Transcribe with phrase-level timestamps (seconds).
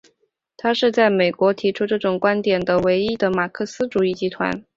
[0.57, 4.65] 它是在美国提出这种观点的唯一的马克思主义集团。